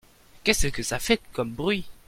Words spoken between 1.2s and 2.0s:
comme bruit!